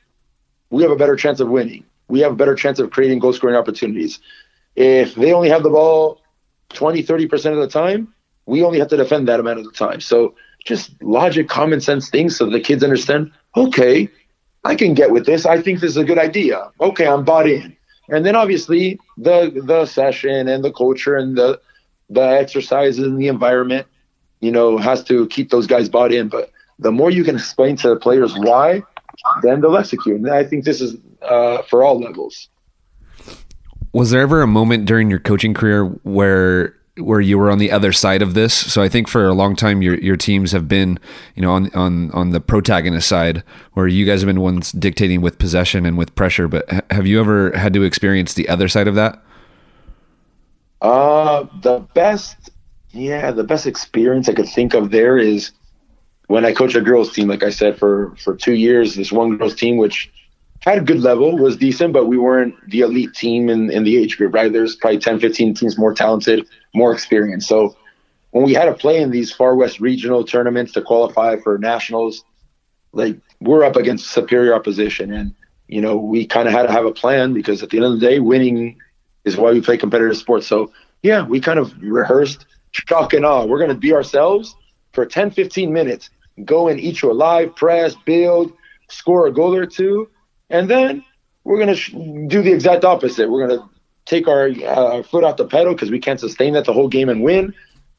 we 0.72 0.82
have 0.82 0.92
a 0.92 0.96
better 0.96 1.16
chance 1.16 1.40
of 1.40 1.50
winning. 1.50 1.86
We 2.08 2.22
have 2.22 2.32
a 2.32 2.36
better 2.36 2.56
chance 2.56 2.80
of 2.80 2.90
creating 2.90 3.20
goal 3.20 3.34
scoring 3.34 3.56
opportunities. 3.56 4.20
If 4.75 5.16
they 5.16 5.34
only 5.34 5.50
have 5.50 5.63
the 5.63 5.70
ball 5.70 6.20
20, 6.74 7.04
30% 7.04 7.51
of 7.51 7.58
the 7.58 7.68
time, 7.68 8.13
we 8.46 8.63
only 8.63 8.80
have 8.80 8.88
to 8.90 8.98
defend 8.98 9.28
that 9.28 9.40
amount 9.40 9.60
of 9.60 9.66
the 9.66 9.72
time. 9.72 10.01
So 10.01 10.34
just 10.66 11.01
logic, 11.04 11.48
common 11.48 11.82
sense 11.82 12.10
things 12.10 12.38
so 12.38 12.50
the 12.50 12.60
kids 12.60 12.84
understand, 12.84 13.32
okay, 13.56 14.10
I 14.63 14.75
can 14.75 14.94
get 14.94 15.12
with 15.12 15.25
this. 15.25 15.46
I 15.46 15.62
think 15.62 15.80
this 15.80 15.92
is 15.92 15.98
a 15.98 16.04
good 16.04 16.18
idea. 16.18 16.72
Okay, 16.80 17.08
I'm 17.08 17.24
bought 17.24 17.48
in. 17.48 17.75
And 18.10 18.25
then 18.25 18.36
obviously 18.36 19.00
the 19.18 19.62
the 19.66 19.86
session 19.86 20.48
and 20.48 20.63
the 20.63 20.72
culture 20.72 21.16
and 21.16 21.38
the 21.38 21.60
the 22.10 22.22
exercises 22.22 23.00
and 23.00 23.18
the 23.20 23.28
environment, 23.28 23.88
you 24.42 24.51
know, 24.51 24.78
has 24.78 25.04
to 25.06 25.28
keep 25.28 25.50
those 25.50 25.66
guys 25.66 25.88
bought 25.90 26.12
in. 26.12 26.28
But 26.28 26.51
the 26.78 26.92
more 26.92 27.10
you 27.10 27.24
can 27.24 27.36
explain 27.36 27.78
to 27.78 27.90
the 27.90 27.96
players 27.96 28.34
why, 28.38 28.84
then 29.42 29.62
they'll 29.62 29.78
execute. 29.78 30.18
And 30.18 30.30
I 30.30 30.44
think 30.44 30.66
this 30.66 30.82
is 30.82 30.96
uh, 31.22 31.62
for 31.63 31.84
all 31.84 32.00
levels. 32.00 32.50
Was 33.94 34.12
there 34.12 34.22
ever 34.22 34.42
a 34.42 34.48
moment 34.48 34.86
during 34.86 35.10
your 35.10 35.20
coaching 35.20 35.54
career 35.54 35.86
where 36.04 36.75
where 36.98 37.22
you 37.22 37.38
were 37.38 37.50
on 37.50 37.58
the 37.58 37.72
other 37.72 37.94
side 37.94 38.22
of 38.22 38.34
this. 38.34 38.54
So 38.54 38.82
I 38.82 38.90
think 38.90 39.08
for 39.08 39.25
a 39.25 39.34
long 39.34 39.56
time 39.56 39.82
your 39.82 39.96
your 40.00 40.18
teams 40.18 40.51
have 40.51 40.68
been, 40.68 41.00
you 41.36 41.42
know, 41.42 41.51
on 41.51 41.74
on 41.74 42.12
on 42.12 42.32
the 42.32 42.42
protagonist 42.42 43.08
side 43.08 43.44
where 43.74 43.88
you 43.88 44.06
guys 44.06 44.22
have 44.22 44.28
been 44.28 44.42
ones 44.42 44.72
dictating 44.72 45.22
with 45.22 45.38
possession 45.38 45.86
and 45.86 45.98
with 45.98 46.13
pressure, 46.16 46.48
but 46.48 46.70
have 46.92 47.08
you 47.08 47.20
ever 47.20 47.56
had 47.58 47.74
to 47.74 47.84
experience 47.84 48.34
the 48.34 48.50
other 48.50 48.68
side 48.68 48.88
of 48.88 48.96
that? 48.96 49.22
Uh 50.82 51.46
the 51.62 51.80
best 51.94 52.50
yeah, 52.92 53.32
the 53.32 53.44
best 53.44 53.68
experience 53.68 54.28
I 54.28 54.34
could 54.34 54.50
think 54.50 54.74
of 54.74 54.92
there 54.92 55.18
is 55.18 55.51
when 56.32 56.46
I 56.46 56.54
coach 56.54 56.76
a 56.76 56.82
girls 56.82 57.14
team 57.14 57.28
like 57.28 57.44
I 57.44 57.50
said 57.50 57.78
for 57.78 58.16
for 58.24 58.36
2 58.36 58.54
years 58.54 58.96
this 58.96 59.12
one 59.12 59.38
girls 59.38 59.56
team 59.56 59.78
which 59.78 60.12
had 60.62 60.78
a 60.78 60.82
good 60.82 61.02
level, 61.02 61.38
was 61.38 61.58
decent, 61.58 61.92
but 61.92 62.06
we 62.06 62.18
weren't 62.18 62.54
the 62.70 62.82
elite 62.82 63.14
team 63.16 63.50
in, 63.50 63.72
in 63.72 63.84
the 63.84 63.98
age 63.98 64.18
group, 64.18 64.34
right? 64.34 64.54
There's 64.54 64.76
probably 64.76 65.00
10, 65.00 65.20
15 65.20 65.56
teams 65.56 65.78
more 65.78 65.94
talented, 65.94 66.48
more 66.74 66.94
experienced. 66.94 67.48
So 67.48 67.76
when 68.30 68.46
we 68.46 68.54
had 68.54 68.66
to 68.66 68.74
play 68.74 69.02
in 69.02 69.10
these 69.10 69.32
far 69.32 69.56
west 69.56 69.80
regional 69.80 70.24
tournaments 70.24 70.74
to 70.74 70.82
qualify 70.82 71.38
for 71.38 71.58
nationals, 71.58 72.24
like 72.94 73.18
we're 73.40 73.64
up 73.64 73.76
against 73.76 74.12
superior 74.12 74.54
opposition, 74.54 75.12
and 75.12 75.34
you 75.68 75.82
know 75.82 75.98
we 75.98 76.28
kind 76.28 76.48
of 76.48 76.54
had 76.54 76.64
to 76.64 76.72
have 76.72 76.86
a 76.86 76.92
plan 76.92 77.34
because 77.34 77.64
at 77.64 77.70
the 77.70 77.78
end 77.78 77.86
of 77.86 78.00
the 78.00 78.08
day, 78.08 78.20
winning 78.20 78.78
is 79.26 79.38
why 79.38 79.52
we 79.52 79.62
play 79.62 79.78
competitive 79.78 80.18
sports. 80.18 80.46
So 80.46 80.72
yeah, 81.02 81.26
we 81.26 81.40
kind 81.40 81.58
of 81.58 81.74
rehearsed 81.82 82.46
shock 82.72 83.14
and 83.14 83.26
awe. 83.26 83.46
We're 83.46 83.58
going 83.58 83.70
to 83.70 83.76
be 83.76 83.94
ourselves 83.94 84.56
for 84.92 85.06
10, 85.06 85.32
15 85.32 85.74
minutes, 85.74 86.10
go 86.44 86.68
and 86.68 86.80
eat 86.80 87.02
you 87.02 87.12
alive, 87.12 87.56
press, 87.56 87.96
build, 88.06 88.54
score 88.90 89.28
a 89.28 89.32
goal 89.32 89.56
or 89.56 89.66
two, 89.66 90.10
and 90.50 90.70
then 90.70 91.04
we're 91.44 91.58
going 91.58 91.70
to 91.70 91.76
sh- 91.76 91.92
do 92.28 92.42
the 92.42 92.52
exact 92.52 92.84
opposite. 92.84 93.30
We're 93.30 93.48
going 93.48 93.60
to 93.60 93.70
take 94.06 94.28
our 94.28 94.50
uh, 94.50 95.04
foot 95.04 95.24
off 95.24 95.38
the 95.38 95.46
pedal 95.46 95.74
because 95.74 95.92
we 95.92 96.00
can't 96.00 96.20
sustain 96.20 96.54
that 96.54 96.66
the 96.66 96.74
whole 96.74 96.88
game 96.88 97.10
and 97.10 97.24
win. 97.24 97.54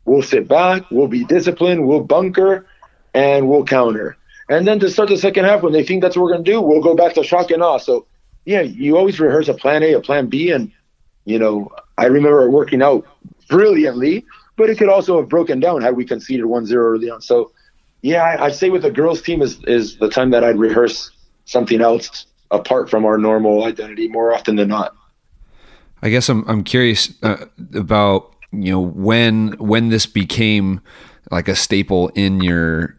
We'll 0.05 0.23
sit 0.23 0.49
back, 0.49 0.91
we'll 0.91 1.09
be 1.09 1.25
disciplined, 1.25 1.87
we'll 1.87 2.03
bunker, 2.03 2.67
and 3.15 3.49
we'll 3.49 3.65
counter. 3.65 4.17
And 4.49 4.67
then 4.67 4.81
to 4.81 4.91
start 4.91 5.09
the 5.09 5.17
second 5.17 5.45
half, 5.45 5.62
when 5.62 5.73
they 5.73 5.85
think 5.85 6.03
that's 6.03 6.17
what 6.17 6.25
we're 6.25 6.33
going 6.33 6.45
to 6.45 6.51
do, 6.51 6.61
we'll 6.61 6.83
go 6.83 6.95
back 6.95 7.15
to 7.15 7.23
shock 7.23 7.51
and 7.51 7.62
awe. 7.62 7.79
So, 7.79 8.07
yeah, 8.45 8.61
you 8.61 8.97
always 8.97 9.21
rehearse 9.21 9.49
a 9.49 9.55
plan 9.55 9.83
A, 9.83 9.93
a 9.95 10.01
plan 10.01 10.27
B, 10.27 10.51
and 10.51 10.73
you 11.25 11.39
know, 11.39 11.71
I 11.97 12.07
remember 12.07 12.45
it 12.45 12.51
working 12.51 12.83
out 12.83 13.07
brilliantly, 13.49 14.25
but 14.57 14.69
it 14.69 14.79
could 14.79 14.89
also 14.89 15.21
have 15.21 15.29
broken 15.29 15.61
down 15.61 15.83
had 15.83 15.97
we 15.97 16.05
conceded 16.05 16.45
1-0 16.45 16.75
early 16.75 17.11
on. 17.11 17.21
So, 17.21 17.53
yeah, 18.02 18.23
I, 18.23 18.47
I'd 18.47 18.54
say 18.54 18.68
with 18.68 18.82
the 18.82 18.90
girls' 18.90 19.23
team 19.23 19.42
is 19.42 19.62
is 19.64 19.97
the 19.97 20.09
time 20.09 20.30
that 20.30 20.44
I'd 20.44 20.59
rehearse 20.59 21.11
something 21.44 21.80
else 21.80 22.26
apart 22.50 22.90
from 22.90 23.04
our 23.04 23.16
normal 23.16 23.64
identity 23.64 24.09
more 24.09 24.35
often 24.35 24.56
than 24.56 24.68
not. 24.68 24.94
I 26.02 26.11
guess 26.11 26.28
I'm 26.28 26.47
I'm 26.49 26.64
curious 26.64 27.14
uh, 27.23 27.47
about 27.75 28.35
you 28.50 28.73
know 28.73 28.80
when 28.80 29.52
when 29.59 29.88
this 29.88 30.04
became 30.04 30.80
like 31.30 31.49
a 31.49 31.54
staple 31.54 32.09
in 32.09 32.42
your 32.42 32.97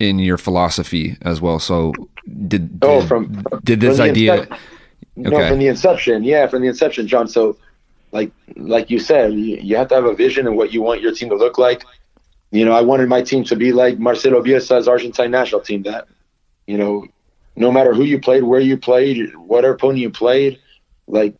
in 0.00 0.18
your 0.18 0.38
philosophy 0.38 1.16
as 1.22 1.40
well. 1.40 1.58
So 1.58 1.92
did, 2.48 2.78
oh, 2.82 3.00
did 3.00 3.04
oh 3.04 3.06
from 3.06 3.44
did 3.62 3.80
this 3.80 3.98
from 3.98 4.08
idea? 4.08 4.46
Incep- 4.46 4.58
no, 5.16 5.48
from 5.48 5.58
the 5.58 5.68
inception, 5.68 6.24
yeah, 6.24 6.46
from 6.46 6.60
the 6.62 6.68
inception, 6.68 7.06
John. 7.06 7.28
So 7.28 7.56
like 8.12 8.30
like 8.56 8.90
you 8.90 8.98
said, 8.98 9.32
you, 9.32 9.56
you 9.56 9.76
have 9.76 9.88
to 9.88 9.94
have 9.94 10.04
a 10.04 10.14
vision 10.14 10.46
of 10.46 10.54
what 10.54 10.72
you 10.72 10.82
want 10.82 11.00
your 11.00 11.12
team 11.12 11.28
to 11.28 11.36
look 11.36 11.58
like. 11.58 11.84
You 12.50 12.64
know, 12.64 12.72
I 12.72 12.82
wanted 12.82 13.08
my 13.08 13.22
team 13.22 13.44
to 13.44 13.56
be 13.56 13.72
like 13.72 13.98
Marcelo 13.98 14.42
Bielsa's 14.42 14.88
Argentine 14.88 15.30
national 15.30 15.60
team. 15.60 15.82
That 15.82 16.08
you 16.66 16.78
know, 16.78 17.06
no 17.56 17.72
matter 17.72 17.94
who 17.94 18.04
you 18.04 18.20
played, 18.20 18.44
where 18.44 18.60
you 18.60 18.76
played, 18.76 19.34
whatever 19.36 19.74
opponent 19.74 19.98
you 19.98 20.10
played, 20.10 20.58
like 21.06 21.34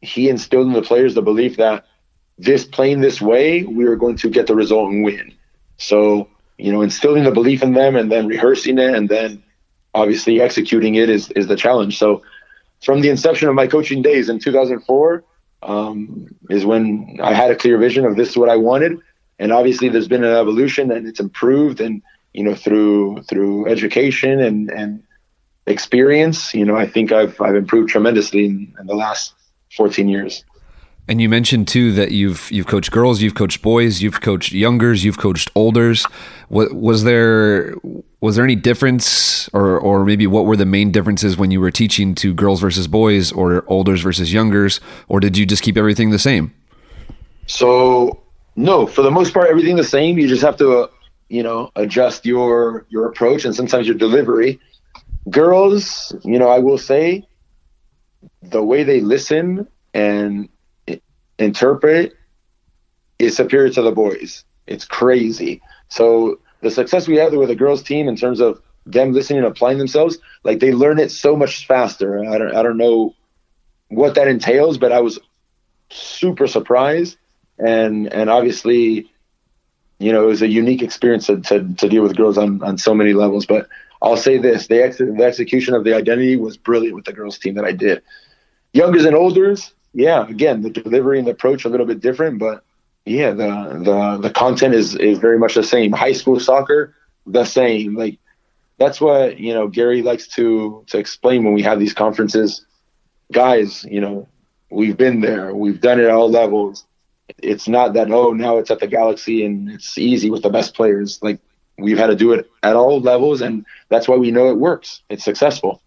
he 0.00 0.28
instilled 0.28 0.66
in 0.66 0.72
the 0.72 0.82
players 0.82 1.14
the 1.14 1.22
belief 1.22 1.56
that 1.56 1.84
this 2.38 2.64
playing 2.64 3.00
this 3.00 3.20
way, 3.20 3.64
we 3.64 3.84
were 3.84 3.96
going 3.96 4.16
to 4.16 4.30
get 4.30 4.46
the 4.46 4.54
result 4.54 4.90
and 4.90 5.04
win. 5.04 5.34
So, 5.76 6.28
you 6.56 6.72
know, 6.72 6.82
instilling 6.82 7.24
the 7.24 7.32
belief 7.32 7.62
in 7.62 7.72
them 7.72 7.96
and 7.96 8.10
then 8.10 8.26
rehearsing 8.26 8.78
it 8.78 8.94
and 8.94 9.08
then 9.08 9.42
obviously 9.94 10.40
executing 10.40 10.94
it 10.94 11.10
is, 11.10 11.30
is 11.32 11.48
the 11.48 11.56
challenge. 11.56 11.98
So 11.98 12.22
from 12.82 13.00
the 13.00 13.08
inception 13.08 13.48
of 13.48 13.54
my 13.54 13.66
coaching 13.66 14.02
days 14.02 14.28
in 14.28 14.38
2004, 14.38 15.24
um, 15.60 16.28
is 16.48 16.64
when 16.64 17.18
I 17.20 17.34
had 17.34 17.50
a 17.50 17.56
clear 17.56 17.78
vision 17.78 18.04
of 18.04 18.16
this 18.16 18.30
is 18.30 18.36
what 18.36 18.48
I 18.48 18.56
wanted. 18.56 19.00
And 19.38 19.52
obviously 19.52 19.88
there's 19.88 20.08
been 20.08 20.24
an 20.24 20.34
evolution 20.34 20.90
and 20.90 21.06
it's 21.06 21.20
improved 21.20 21.80
and, 21.80 22.02
you 22.32 22.42
know, 22.42 22.54
through, 22.54 23.22
through 23.22 23.68
education 23.68 24.40
and, 24.40 24.70
and 24.70 25.02
experience, 25.66 26.54
you 26.54 26.64
know, 26.64 26.76
I 26.76 26.86
think 26.86 27.12
I've, 27.12 27.40
I've 27.40 27.54
improved 27.54 27.90
tremendously 27.90 28.46
in, 28.46 28.74
in 28.80 28.86
the 28.86 28.94
last 28.94 29.34
14 29.76 30.08
years. 30.08 30.44
And 31.08 31.22
you 31.22 31.28
mentioned 31.30 31.68
too 31.68 31.92
that 31.92 32.12
you've 32.12 32.50
you've 32.52 32.66
coached 32.66 32.90
girls, 32.90 33.22
you've 33.22 33.34
coached 33.34 33.62
boys, 33.62 34.02
you've 34.02 34.20
coached 34.20 34.52
youngers, 34.52 35.04
you've 35.04 35.16
coached 35.16 35.50
olders. 35.54 36.04
What 36.48 36.74
was 36.74 37.04
there 37.04 37.74
was 38.20 38.36
there 38.36 38.44
any 38.44 38.56
difference, 38.56 39.48
or 39.54 39.78
or 39.80 40.04
maybe 40.04 40.26
what 40.26 40.44
were 40.44 40.56
the 40.56 40.66
main 40.66 40.92
differences 40.92 41.38
when 41.38 41.50
you 41.50 41.60
were 41.62 41.70
teaching 41.70 42.14
to 42.16 42.34
girls 42.34 42.60
versus 42.60 42.88
boys, 42.88 43.32
or 43.32 43.64
olders 43.68 44.02
versus 44.02 44.34
youngers, 44.34 44.80
or 45.08 45.18
did 45.18 45.38
you 45.38 45.46
just 45.46 45.62
keep 45.62 45.78
everything 45.78 46.10
the 46.10 46.18
same? 46.18 46.52
So 47.46 48.20
no, 48.58 48.86
for 48.86 49.02
the 49.02 49.10
most 49.10 49.32
part, 49.32 49.48
everything 49.48 49.76
the 49.76 49.84
same. 49.84 50.18
You 50.18 50.26
just 50.26 50.42
have 50.42 50.56
to, 50.56 50.80
uh, 50.80 50.86
you 51.28 51.44
know, 51.44 51.70
adjust 51.76 52.26
your 52.26 52.86
your 52.88 53.06
approach 53.06 53.44
and 53.44 53.54
sometimes 53.54 53.86
your 53.86 53.96
delivery. 53.96 54.58
Girls, 55.30 56.12
you 56.24 56.38
know, 56.38 56.48
I 56.48 56.58
will 56.58 56.78
say, 56.78 57.24
the 58.42 58.62
way 58.62 58.82
they 58.82 59.00
listen 59.00 59.68
and 59.94 60.48
interpret 61.38 62.14
is 63.20 63.36
superior 63.36 63.70
to 63.70 63.82
the 63.82 63.92
boys. 63.92 64.44
It's 64.66 64.84
crazy. 64.84 65.62
So 65.88 66.40
the 66.60 66.70
success 66.70 67.06
we 67.06 67.16
have 67.16 67.32
with 67.32 67.48
the 67.48 67.54
girls 67.54 67.82
team 67.82 68.08
in 68.08 68.16
terms 68.16 68.40
of 68.40 68.60
them 68.86 69.12
listening 69.12 69.38
and 69.38 69.46
applying 69.46 69.78
themselves, 69.78 70.18
like 70.42 70.58
they 70.58 70.72
learn 70.72 70.98
it 70.98 71.12
so 71.12 71.36
much 71.36 71.66
faster. 71.68 72.24
I 72.24 72.38
don't 72.38 72.56
I 72.56 72.62
don't 72.64 72.76
know 72.76 73.14
what 73.88 74.16
that 74.16 74.26
entails, 74.26 74.78
but 74.78 74.90
I 74.90 75.00
was 75.00 75.20
super 75.90 76.48
surprised 76.48 77.18
and 77.58 78.12
and 78.12 78.30
obviously 78.30 79.10
you 79.98 80.12
know 80.12 80.24
it 80.24 80.26
was 80.26 80.42
a 80.42 80.48
unique 80.48 80.82
experience 80.82 81.26
to, 81.26 81.40
to, 81.40 81.74
to 81.74 81.88
deal 81.88 82.02
with 82.02 82.16
girls 82.16 82.38
on, 82.38 82.62
on 82.62 82.78
so 82.78 82.94
many 82.94 83.12
levels 83.12 83.46
but 83.46 83.68
i'll 84.02 84.16
say 84.16 84.38
this 84.38 84.66
the, 84.68 84.82
ex- 84.82 84.98
the 84.98 85.24
execution 85.24 85.74
of 85.74 85.84
the 85.84 85.94
identity 85.94 86.36
was 86.36 86.56
brilliant 86.56 86.94
with 86.94 87.04
the 87.04 87.12
girls 87.12 87.38
team 87.38 87.54
that 87.54 87.64
i 87.64 87.72
did 87.72 88.02
youngers 88.72 89.04
and 89.04 89.16
olders 89.16 89.72
yeah, 89.98 90.26
again, 90.28 90.62
the 90.62 90.70
delivery 90.70 91.18
and 91.18 91.26
the 91.26 91.32
approach 91.32 91.64
a 91.64 91.68
little 91.68 91.86
bit 91.86 92.00
different, 92.00 92.38
but 92.38 92.62
yeah, 93.04 93.30
the 93.30 93.80
the 93.84 94.18
the 94.28 94.30
content 94.30 94.74
is 94.74 94.94
is 94.94 95.18
very 95.18 95.38
much 95.38 95.54
the 95.54 95.62
same. 95.62 95.92
High 95.92 96.12
school 96.12 96.38
soccer, 96.38 96.94
the 97.26 97.44
same. 97.44 97.96
Like 97.96 98.18
that's 98.76 99.00
what 99.00 99.38
you 99.38 99.54
know 99.54 99.68
Gary 99.68 100.02
likes 100.02 100.28
to 100.36 100.84
to 100.88 100.98
explain 100.98 101.44
when 101.44 101.54
we 101.54 101.62
have 101.62 101.78
these 101.78 101.94
conferences. 101.94 102.64
Guys, 103.32 103.84
you 103.84 104.00
know, 104.00 104.28
we've 104.70 104.96
been 104.96 105.20
there, 105.20 105.54
we've 105.54 105.80
done 105.80 106.00
it 106.00 106.04
at 106.04 106.10
all 106.10 106.30
levels. 106.30 106.84
It's 107.38 107.68
not 107.68 107.92
that 107.94 108.10
oh 108.10 108.32
now 108.32 108.58
it's 108.58 108.70
at 108.70 108.80
the 108.80 108.86
Galaxy 108.86 109.44
and 109.44 109.70
it's 109.70 109.98
easy 109.98 110.30
with 110.30 110.42
the 110.42 110.50
best 110.50 110.74
players. 110.74 111.18
Like 111.22 111.40
we've 111.78 111.98
had 111.98 112.08
to 112.08 112.16
do 112.16 112.32
it 112.32 112.50
at 112.62 112.76
all 112.76 113.00
levels, 113.00 113.40
and 113.40 113.64
that's 113.88 114.08
why 114.08 114.16
we 114.16 114.30
know 114.30 114.48
it 114.50 114.56
works. 114.56 115.02
It's 115.08 115.24
successful. 115.24 115.82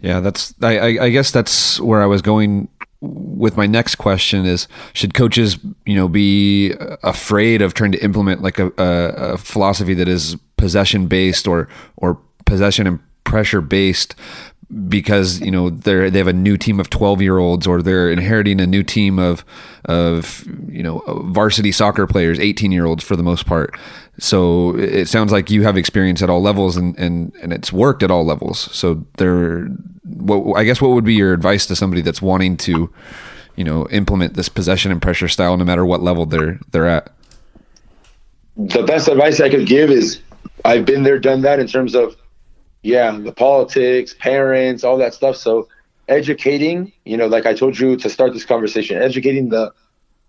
Yeah, 0.00 0.20
that's. 0.20 0.54
I, 0.60 0.98
I, 0.98 1.08
guess 1.08 1.30
that's 1.30 1.80
where 1.80 2.02
I 2.02 2.06
was 2.06 2.20
going 2.20 2.68
with 3.00 3.56
my 3.56 3.66
next 3.66 3.96
question 3.96 4.44
is 4.44 4.66
should 4.92 5.14
coaches 5.14 5.58
you 5.84 5.94
know 5.94 6.08
be 6.08 6.72
afraid 7.02 7.62
of 7.62 7.74
trying 7.74 7.92
to 7.92 8.02
implement 8.02 8.42
like 8.42 8.58
a, 8.58 8.72
a, 8.78 9.32
a 9.34 9.38
philosophy 9.38 9.94
that 9.94 10.08
is 10.08 10.36
possession 10.56 11.06
based 11.06 11.46
or 11.46 11.68
or 11.96 12.18
possession 12.44 12.86
and 12.86 13.00
pressure 13.24 13.60
based 13.60 14.14
because 14.88 15.40
you 15.40 15.50
know 15.50 15.70
they're 15.70 16.10
they 16.10 16.18
have 16.18 16.28
a 16.28 16.32
new 16.32 16.56
team 16.56 16.80
of 16.80 16.90
12 16.90 17.20
year 17.20 17.38
olds 17.38 17.66
or 17.66 17.82
they're 17.82 18.10
inheriting 18.10 18.60
a 18.60 18.66
new 18.66 18.82
team 18.82 19.18
of 19.18 19.44
of 19.84 20.44
you 20.68 20.82
know 20.82 21.02
varsity 21.26 21.70
soccer 21.70 22.06
players 22.06 22.38
18 22.38 22.72
year 22.72 22.86
olds 22.86 23.04
for 23.04 23.16
the 23.16 23.22
most 23.22 23.46
part. 23.46 23.78
So 24.18 24.76
it 24.76 25.06
sounds 25.06 25.32
like 25.32 25.50
you 25.50 25.64
have 25.64 25.76
experience 25.76 26.22
at 26.22 26.30
all 26.30 26.40
levels 26.40 26.76
and 26.76 26.96
and 26.98 27.34
and 27.42 27.52
it's 27.52 27.72
worked 27.72 28.02
at 28.02 28.10
all 28.10 28.24
levels. 28.24 28.58
So 28.58 29.04
there 29.18 29.66
what 30.04 30.58
I 30.58 30.64
guess 30.64 30.80
what 30.80 30.90
would 30.90 31.04
be 31.04 31.14
your 31.14 31.32
advice 31.32 31.66
to 31.66 31.76
somebody 31.76 32.02
that's 32.02 32.22
wanting 32.22 32.56
to 32.58 32.90
you 33.56 33.64
know 33.64 33.86
implement 33.88 34.34
this 34.34 34.48
possession 34.48 34.90
and 34.90 35.00
pressure 35.02 35.28
style 35.28 35.56
no 35.56 35.64
matter 35.64 35.84
what 35.84 36.02
level 36.02 36.26
they're 36.26 36.58
they're 36.70 36.88
at? 36.88 37.10
The 38.56 38.84
best 38.84 39.08
advice 39.08 39.40
I 39.40 39.50
could 39.50 39.66
give 39.66 39.90
is 39.90 40.20
I've 40.64 40.84
been 40.84 41.02
there 41.02 41.18
done 41.18 41.42
that 41.42 41.58
in 41.58 41.66
terms 41.66 41.94
of 41.94 42.16
yeah, 42.84 43.10
the 43.10 43.32
politics, 43.32 44.14
parents, 44.14 44.84
all 44.84 44.98
that 44.98 45.14
stuff. 45.14 45.36
So 45.36 45.68
educating, 46.06 46.92
you 47.06 47.16
know, 47.16 47.26
like 47.26 47.46
I 47.46 47.54
told 47.54 47.78
you 47.78 47.96
to 47.96 48.10
start 48.10 48.34
this 48.34 48.44
conversation, 48.44 49.00
educating 49.00 49.48
the 49.48 49.72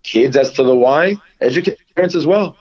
kids 0.02 0.36
as 0.36 0.50
to 0.52 0.62
the 0.62 0.74
why, 0.74 1.16
educate 1.42 1.78
parents 1.94 2.14
as 2.14 2.26
well. 2.26 2.56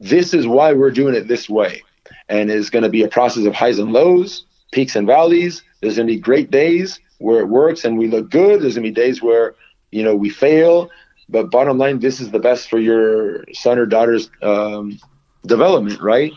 This 0.00 0.34
is 0.34 0.46
why 0.46 0.74
we're 0.74 0.90
doing 0.90 1.14
it 1.14 1.28
this 1.28 1.48
way. 1.48 1.82
And 2.28 2.50
it's 2.50 2.68
going 2.68 2.82
to 2.82 2.90
be 2.90 3.02
a 3.02 3.08
process 3.08 3.46
of 3.46 3.54
highs 3.54 3.78
and 3.78 3.90
lows, 3.90 4.44
peaks 4.70 4.94
and 4.94 5.06
valleys. 5.06 5.62
There's 5.80 5.96
going 5.96 6.08
to 6.08 6.14
be 6.14 6.20
great 6.20 6.50
days 6.50 7.00
where 7.16 7.40
it 7.40 7.48
works 7.48 7.86
and 7.86 7.96
we 7.96 8.06
look 8.06 8.30
good. 8.30 8.60
There's 8.60 8.74
going 8.74 8.84
to 8.84 8.90
be 8.90 8.94
days 8.94 9.22
where, 9.22 9.54
you 9.90 10.02
know, 10.02 10.14
we 10.14 10.28
fail. 10.28 10.90
But 11.30 11.50
bottom 11.50 11.78
line, 11.78 12.00
this 12.00 12.20
is 12.20 12.30
the 12.32 12.38
best 12.38 12.68
for 12.68 12.78
your 12.78 13.46
son 13.54 13.78
or 13.78 13.86
daughter's 13.86 14.28
um, 14.42 14.98
development, 15.46 16.02
right? 16.02 16.32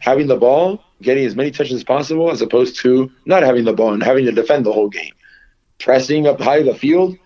Having 0.00 0.26
the 0.26 0.36
ball 0.36 0.84
getting 1.04 1.24
as 1.24 1.36
many 1.36 1.50
touches 1.50 1.74
as 1.74 1.84
possible 1.84 2.30
as 2.30 2.42
opposed 2.42 2.76
to 2.80 3.10
not 3.26 3.42
having 3.42 3.64
the 3.64 3.72
ball 3.72 3.92
and 3.92 4.02
having 4.02 4.24
to 4.24 4.32
defend 4.32 4.66
the 4.66 4.72
whole 4.72 4.88
game. 4.88 5.12
Pressing 5.78 6.26
up 6.26 6.40
high 6.40 6.62
the 6.62 6.74
field, 6.74 7.16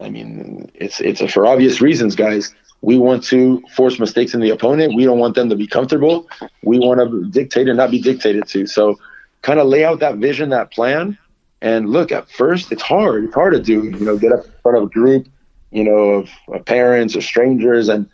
I 0.00 0.10
mean, 0.10 0.70
it's 0.74 1.00
it's 1.00 1.20
for 1.32 1.46
obvious 1.46 1.80
reasons, 1.80 2.14
guys. 2.14 2.54
We 2.82 2.98
want 2.98 3.24
to 3.24 3.62
force 3.74 3.98
mistakes 3.98 4.34
in 4.34 4.40
the 4.40 4.50
opponent. 4.50 4.94
We 4.94 5.04
don't 5.04 5.18
want 5.18 5.34
them 5.34 5.48
to 5.48 5.56
be 5.56 5.66
comfortable. 5.66 6.28
We 6.62 6.78
want 6.78 7.00
to 7.00 7.28
dictate 7.30 7.68
and 7.68 7.76
not 7.76 7.90
be 7.90 8.00
dictated 8.00 8.46
to. 8.48 8.66
So, 8.66 8.98
kind 9.42 9.58
of 9.58 9.66
lay 9.66 9.84
out 9.84 10.00
that 10.00 10.16
vision, 10.16 10.50
that 10.50 10.70
plan, 10.70 11.16
and 11.62 11.90
look. 11.90 12.12
At 12.12 12.30
first, 12.30 12.70
it's 12.70 12.82
hard. 12.82 13.24
It's 13.24 13.34
hard 13.34 13.54
to 13.54 13.60
do. 13.60 13.84
You 13.84 14.04
know, 14.04 14.18
get 14.18 14.32
up 14.32 14.44
in 14.44 14.52
front 14.62 14.78
of 14.78 14.84
a 14.84 14.88
group, 14.88 15.28
you 15.70 15.84
know, 15.84 15.96
of, 15.96 16.30
of 16.48 16.64
parents 16.64 17.16
or 17.16 17.22
strangers, 17.22 17.88
and 17.88 18.08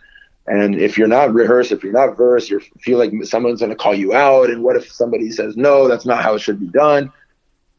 And 0.46 0.74
if 0.74 0.98
you're 0.98 1.08
not 1.08 1.32
rehearsed, 1.32 1.70
if 1.70 1.84
you're 1.84 1.92
not 1.92 2.16
versed, 2.16 2.50
you 2.50 2.60
feel 2.80 2.98
like 2.98 3.12
someone's 3.24 3.60
going 3.60 3.70
to 3.70 3.76
call 3.76 3.94
you 3.94 4.12
out. 4.12 4.50
And 4.50 4.62
what 4.62 4.76
if 4.76 4.90
somebody 4.90 5.30
says, 5.30 5.56
no, 5.56 5.86
that's 5.86 6.04
not 6.04 6.22
how 6.22 6.34
it 6.34 6.40
should 6.40 6.58
be 6.58 6.66
done? 6.66 7.12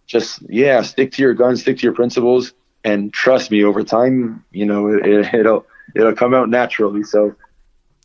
Just, 0.08 0.42
yeah, 0.50 0.82
stick 0.82 1.12
to 1.14 1.22
your 1.22 1.34
guns, 1.34 1.62
stick 1.62 1.78
to 1.78 1.84
your 1.84 1.94
principles. 1.94 2.54
And 2.84 3.14
trust 3.14 3.52
me, 3.52 3.64
over 3.64 3.84
time, 3.84 4.44
you 4.52 4.66
know, 4.66 4.88
it, 4.88 5.34
it'll, 5.34 5.66
it'll 5.96 6.16
come 6.16 6.34
out 6.34 6.50
naturally. 6.50 7.04
So, 7.04 7.36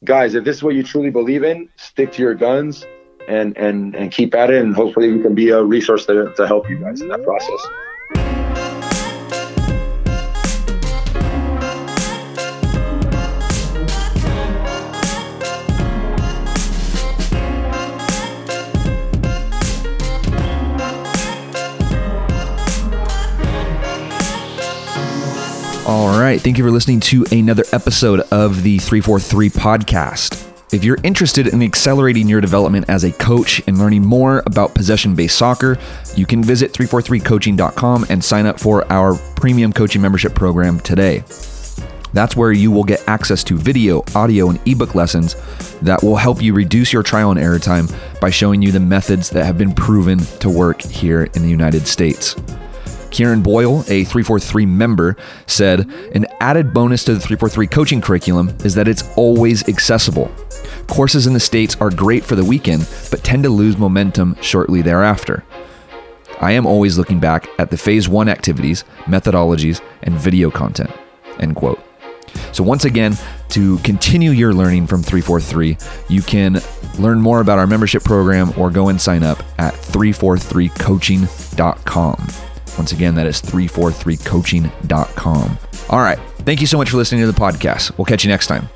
guys, 0.05 0.35
if 0.35 0.45
this 0.45 0.57
is 0.57 0.63
what 0.63 0.75
you 0.75 0.83
truly 0.83 1.11
believe 1.11 1.45
in, 1.45 1.69
stick 1.77 2.13
to 2.13 2.23
your 2.23 2.35
guns 2.35 2.85
and, 3.29 3.57
and, 3.57 3.95
and 3.95 4.11
keep 4.11 4.35
at 4.35 4.51
it. 4.51 4.63
And 4.63 4.75
hopefully 4.75 5.13
we 5.13 5.23
can 5.23 5.35
be 5.35 5.51
a 5.51 5.63
resource 5.63 6.07
to, 6.07 6.33
to 6.37 6.47
help 6.47 6.69
you 6.69 6.79
guys 6.79 7.01
in 7.01 7.09
that 7.09 7.23
process. 7.23 7.61
Right. 26.39 26.45
Thank 26.45 26.59
you 26.59 26.65
for 26.65 26.71
listening 26.71 27.01
to 27.01 27.25
another 27.33 27.65
episode 27.73 28.21
of 28.31 28.63
the 28.63 28.79
343 28.79 29.51
podcast. 29.51 30.45
If 30.73 30.85
you're 30.85 30.99
interested 31.03 31.49
in 31.49 31.63
accelerating 31.63 32.29
your 32.29 32.41
development 32.41 32.87
as 32.89 33.05
a 33.05 33.13
coach 33.13 33.63
and 33.67 33.79
learning 33.79 34.05
more 34.05 34.43
about 34.47 34.75
possession 34.75 35.15
based 35.15 35.37
soccer, 35.37 35.79
you 36.15 36.27
can 36.27 36.45
visit 36.45 36.73
343coaching.com 36.73 38.07
and 38.11 38.23
sign 38.23 38.47
up 38.47 38.61
for 38.61 38.91
our 38.93 39.17
premium 39.35 39.73
coaching 39.73 40.03
membership 40.03 40.35
program 40.35 40.79
today. 40.81 41.25
That's 42.13 42.37
where 42.37 42.53
you 42.53 42.71
will 42.71 42.85
get 42.85 43.07
access 43.09 43.43
to 43.45 43.57
video, 43.57 44.05
audio, 44.15 44.51
and 44.51 44.61
ebook 44.69 44.95
lessons 44.95 45.35
that 45.81 46.03
will 46.03 46.17
help 46.17 46.43
you 46.43 46.55
reduce 46.55 46.93
your 46.93 47.03
trial 47.03 47.31
and 47.31 47.41
error 47.41 47.59
time 47.59 47.89
by 48.21 48.31
showing 48.31 48.63
you 48.63 48.71
the 48.71 48.81
methods 48.81 49.31
that 49.31 49.45
have 49.45 49.59
been 49.59 49.75
proven 49.75 50.19
to 50.41 50.51
work 50.51 50.83
here 50.83 51.25
in 51.35 51.43
the 51.43 51.51
United 51.51 51.87
States. 51.87 52.37
Kieran 53.11 53.43
Boyle, 53.43 53.81
a 53.89 54.05
343 54.05 54.67
member, 54.67 55.17
said 55.47 55.91
an 56.15 56.27
added 56.41 56.73
bonus 56.73 57.05
to 57.05 57.15
the 57.15 57.21
343 57.21 57.67
coaching 57.67 58.01
curriculum 58.01 58.57
is 58.65 58.75
that 58.75 58.89
it's 58.89 59.05
always 59.17 59.69
accessible. 59.69 60.31
Courses 60.87 61.27
in 61.27 61.33
the 61.33 61.41
States 61.41 61.77
are 61.81 61.91
great 61.91 62.25
for 62.25 62.35
the 62.35 62.45
weekend, 62.45 62.89
but 63.11 63.25
tend 63.25 63.43
to 63.43 63.51
lose 63.51 63.77
momentum 63.77 64.37
shortly 64.41 64.83
thereafter. 64.83 65.45
I 66.41 66.53
am 66.53 66.67
always 66.67 66.99
looking 66.99 67.19
back 67.19 67.49
at 67.59 67.71
the 67.71 67.77
phase 67.77 68.09
one 68.09 68.29
activities, 68.29 68.85
methodologies, 69.05 69.81
and 70.03 70.15
video 70.15 70.51
content. 70.51 70.91
End 71.41 71.57
quote. 71.57 71.81
So, 72.53 72.63
once 72.63 72.85
again, 72.85 73.17
to 73.51 73.79
continue 73.79 74.31
your 74.31 74.55
learning 74.55 74.87
from 74.87 75.03
343, 75.03 75.77
you 76.09 76.23
can 76.23 76.63
learn 76.99 77.21
more 77.21 77.41
about 77.41 77.59
our 77.59 77.67
membership 77.67 78.05
program 78.05 78.53
or 78.59 78.71
go 78.71 78.89
and 78.89 79.01
sign 79.01 79.23
up 79.23 79.43
at 79.59 79.75
343coaching.com. 79.75 82.48
Once 82.79 82.93
again, 82.93 83.15
that 83.17 83.27
is 83.27 83.43
343coaching.com. 83.43 85.59
All 85.91 86.01
right. 86.01 86.19
Thank 86.39 86.61
you 86.61 86.67
so 86.67 86.79
much 86.79 86.91
for 86.91 86.97
listening 86.97 87.21
to 87.23 87.27
the 87.27 87.39
podcast. 87.39 87.97
We'll 87.99 88.05
catch 88.07 88.25
you 88.25 88.31
next 88.31 88.47
time. 88.47 88.69